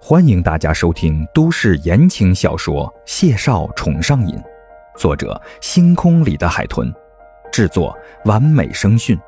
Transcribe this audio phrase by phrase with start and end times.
[0.00, 4.36] 欢迎大家收听都市言情小说《谢少宠上瘾》，
[4.98, 6.92] 作者：星空里的海豚，
[7.50, 7.96] 制作：
[8.26, 9.18] 完美声讯，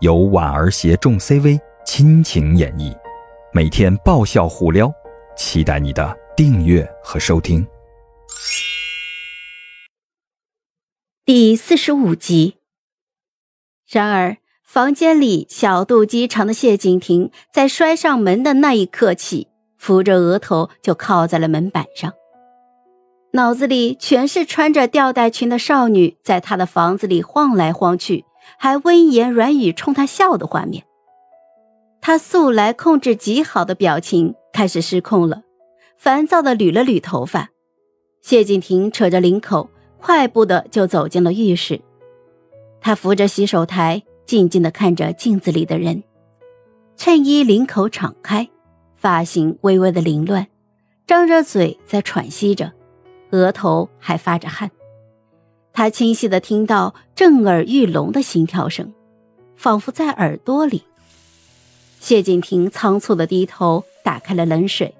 [0.00, 2.96] 由婉儿携众 CV 亲情演绎，
[3.52, 4.92] 每天爆笑互撩，
[5.36, 7.66] 期待你的订阅和收听。
[11.24, 12.58] 第四十五集。
[13.90, 19.48] 然而，房间里小肚鸡肠的谢景亭在摔上门的那一刻起。
[19.84, 22.14] 扶着额头就靠在了门板上，
[23.32, 28.24] 脑子里全是穿着吊带裙的少女在他的房子里晃来晃去，
[28.58, 30.84] 还温言软语冲他笑的画面。
[32.00, 35.42] 他素来控制极好的表情开始失控了，
[35.98, 37.50] 烦躁的捋了捋头发。
[38.22, 39.68] 谢景亭扯着领口，
[40.00, 41.82] 快步的就走进了浴室。
[42.80, 46.02] 他扶着洗手台，静静的看着镜子里的人，
[46.96, 48.48] 衬衣领口敞开。
[49.04, 50.46] 发型微微的凌乱，
[51.06, 52.72] 张着嘴在喘息着，
[53.32, 54.70] 额头还发着汗。
[55.74, 58.94] 他清晰的听到震耳欲聋的心跳声，
[59.56, 60.84] 仿佛在耳朵里。
[62.00, 64.94] 谢景亭仓促的低头，打开了冷水，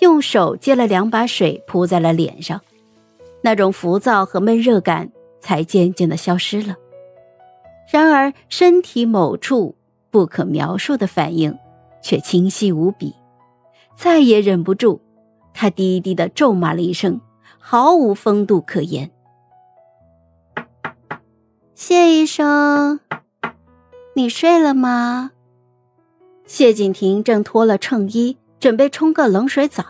[0.00, 2.60] 用手接了两把水扑在了脸上，
[3.40, 6.76] 那种浮躁和闷热感才渐渐的消失了。
[7.90, 9.74] 然而身体某处
[10.10, 11.58] 不可描述的反应
[12.02, 13.14] 却清晰无比。
[13.96, 15.00] 再也忍不住，
[15.54, 17.20] 他低低的咒骂了一声，
[17.58, 19.10] 毫无风度可言。
[21.74, 23.00] 谢医生，
[24.14, 25.32] 你睡了吗？
[26.44, 29.84] 谢景亭正脱了衬衣，准备冲个冷水澡，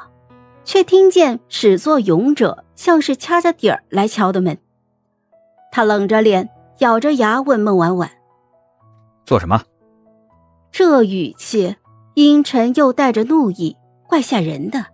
[0.65, 4.57] 却听见始作俑者像是掐着底儿来敲的门。
[5.71, 8.11] 他冷着脸，咬着牙问孟婉婉
[9.27, 9.63] ：“做什么？”
[10.73, 11.77] 这语气
[12.15, 13.77] 阴沉又带着怒意。
[14.09, 14.87] 怪吓人的，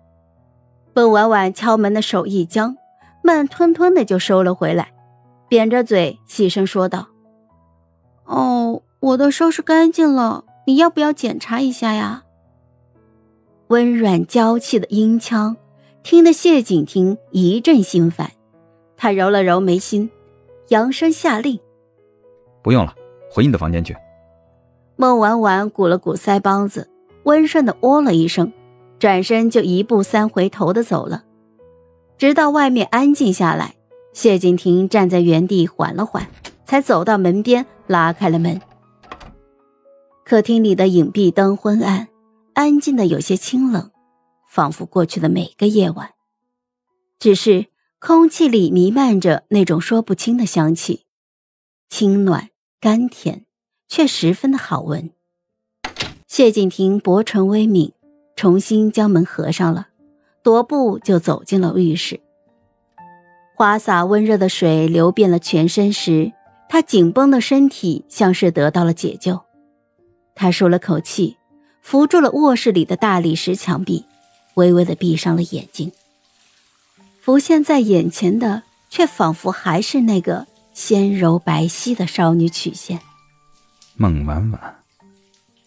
[0.95, 2.77] 孟婉婉敲门的手一僵，
[3.23, 4.93] 慢吞吞的就收了回来，
[5.49, 7.09] 扁着嘴细声说道
[8.25, 12.25] ：“哦，我都收拾干净了，你要不要检查一下呀？”
[13.69, 15.57] 温软娇气的音腔，
[16.03, 18.33] 听得谢景亭一阵心烦，
[18.97, 20.11] 他揉了揉眉心，
[20.69, 21.59] 扬声下令
[22.63, 22.95] ：“不用了，
[23.31, 23.97] 回你的房间去。”
[24.97, 26.91] 孟婉婉鼓了鼓腮帮子，
[27.25, 28.53] 温顺的哦了一声。
[29.03, 31.25] 转身就一步三回头的走了，
[32.17, 33.75] 直到外面安静下来，
[34.13, 36.29] 谢景亭站在原地缓了缓，
[36.65, 38.61] 才走到门边拉开了门。
[40.25, 42.11] 客厅里的影壁灯昏暗，
[42.53, 43.91] 安静的有些清冷，
[44.49, 46.11] 仿佛过去的每个夜晚。
[47.19, 47.67] 只是
[47.99, 51.07] 空气里弥漫着那种说不清的香气，
[51.91, 53.47] 清暖甘甜，
[53.89, 55.11] 却十分的好闻。
[56.29, 57.93] 谢景亭薄唇微抿。
[58.37, 59.89] 重新将门合上了，
[60.43, 62.21] 踱步就走进了浴室。
[63.55, 66.33] 花洒温热的水流遍了全身时，
[66.69, 69.41] 他紧绷的身体像是得到了解救。
[70.35, 71.37] 他舒了口气，
[71.83, 74.05] 扶住了卧室里的大理石墙壁，
[74.55, 75.93] 微微的闭上了眼睛。
[77.21, 82.99] 浮现在眼前的，却仿佛还是那个纤柔白皙的少女曲线。
[83.95, 84.83] 孟婉婉，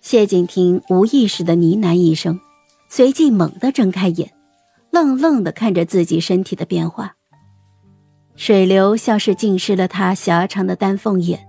[0.01, 2.41] 谢景亭无意识的呢喃一声。
[2.87, 4.31] 随即猛地睁开眼，
[4.91, 7.15] 愣愣地看着自己身体的变化。
[8.35, 11.47] 水流像是浸湿了他狭长的丹凤眼，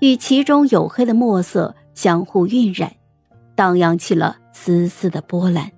[0.00, 2.92] 与其中黝黑的墨色相互晕染，
[3.54, 5.70] 荡漾起了丝丝的波澜。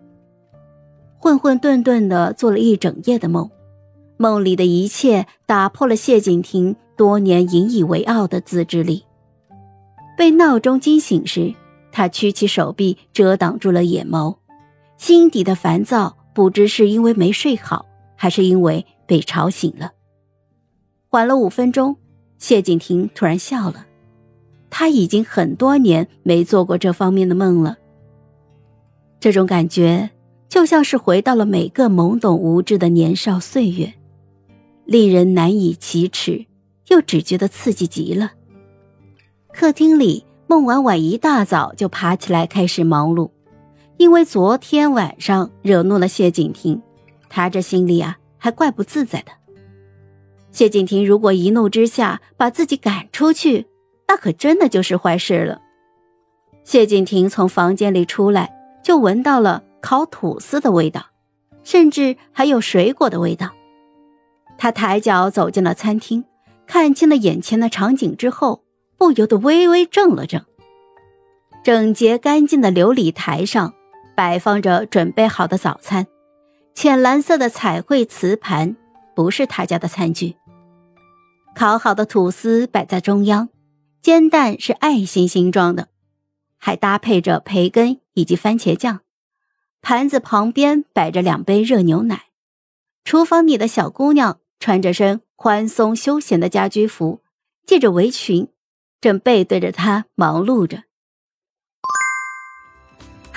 [1.18, 3.50] 混混沌沌地做了一整夜的梦，
[4.16, 9.04] 梦里的一切打破了谢景亭多年引以为傲的自制力。
[10.16, 11.54] 被闹钟惊醒时，
[11.90, 14.36] 他屈起手臂遮挡住了眼眸。
[15.02, 19.90] 心底的烦躁，不知是因为没睡好，还是因为被吵醒了。
[21.08, 21.96] 缓了五分钟，
[22.38, 23.84] 谢景亭突然笑了。
[24.70, 27.76] 他已经很多年没做过这方面的梦了。
[29.18, 30.08] 这种感觉
[30.48, 33.92] 就像是回到了每个懵懂无知的年少岁月，
[34.84, 36.46] 令人难以启齿，
[36.90, 38.34] 又只觉得刺激极了。
[39.52, 43.30] 客厅里，孟婉婉一大早就爬起来开始忙碌。
[44.02, 46.82] 因为昨天晚上惹怒了谢景亭，
[47.28, 49.30] 他这心里啊还怪不自在的。
[50.50, 53.64] 谢景亭如果一怒之下把自己赶出去，
[54.08, 55.60] 那可真的就是坏事了。
[56.64, 58.52] 谢景亭从房间里出来，
[58.82, 61.06] 就闻到了烤吐司的味道，
[61.62, 63.52] 甚至还有水果的味道。
[64.58, 66.24] 他抬脚走进了餐厅，
[66.66, 68.64] 看清了眼前的场景之后，
[68.98, 70.44] 不由得微微怔了怔。
[71.62, 73.72] 整洁干净的琉璃台上。
[74.14, 76.06] 摆放着准备好的早餐，
[76.74, 78.76] 浅蓝色的彩绘瓷盘
[79.14, 80.36] 不是他家的餐具。
[81.54, 83.48] 烤好的吐司摆在中央，
[84.00, 85.88] 煎蛋是爱心形状的，
[86.58, 89.00] 还搭配着培根以及番茄酱。
[89.80, 92.26] 盘子旁边摆着两杯热牛奶。
[93.04, 97.20] 厨房里的小姑娘穿着身宽松休闲的家居服，
[97.66, 98.48] 系着围裙，
[99.00, 100.84] 正背对着他忙碌着。